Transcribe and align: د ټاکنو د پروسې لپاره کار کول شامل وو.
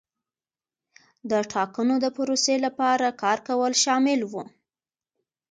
د 1.29 1.31
ټاکنو 1.53 1.95
د 2.03 2.05
پروسې 2.17 2.55
لپاره 2.65 3.07
کار 3.21 3.37
کول 3.47 3.73
شامل 3.83 4.19
وو. 4.31 4.43